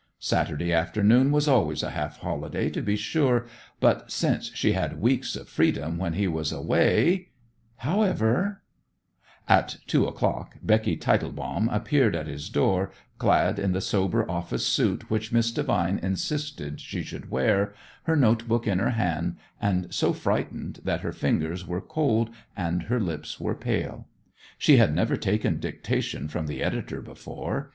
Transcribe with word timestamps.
Saturday 0.17 0.73
afternoon 0.73 1.31
was 1.31 1.47
always 1.47 1.83
a 1.83 1.91
half 1.91 2.17
holiday, 2.21 2.71
to 2.71 2.81
be 2.81 2.95
sure, 2.95 3.45
but 3.79 4.09
since 4.11 4.49
she 4.55 4.71
had 4.71 4.99
weeks 4.99 5.35
of 5.35 5.47
freedom 5.47 5.99
when 5.99 6.13
he 6.13 6.27
was 6.27 6.51
away 6.51 7.29
However 7.75 8.63
At 9.47 9.77
two 9.85 10.07
o'clock 10.07 10.55
Becky 10.63 10.97
Tietelbaum 10.97 11.67
appeared 11.71 12.15
at 12.15 12.25
his 12.25 12.49
door, 12.49 12.91
clad 13.19 13.59
in 13.59 13.73
the 13.73 13.79
sober 13.79 14.27
office 14.27 14.65
suit 14.65 15.11
which 15.11 15.31
Miss 15.31 15.51
Devine 15.51 15.99
insisted 15.99 16.79
she 16.81 17.03
should 17.03 17.29
wear, 17.29 17.75
her 18.05 18.15
note 18.15 18.47
book 18.47 18.65
in 18.65 18.79
her 18.79 18.89
hand, 18.97 19.37
and 19.61 19.93
so 19.93 20.13
frightened 20.13 20.79
that 20.83 21.01
her 21.01 21.13
fingers 21.13 21.67
were 21.67 21.79
cold 21.79 22.31
and 22.57 22.81
her 22.81 22.99
lips 22.99 23.39
were 23.39 23.53
pale. 23.53 24.07
She 24.57 24.77
had 24.77 24.95
never 24.95 25.15
taken 25.15 25.59
dictation 25.59 26.27
from 26.27 26.47
the 26.47 26.63
editor 26.63 27.03
before. 27.03 27.69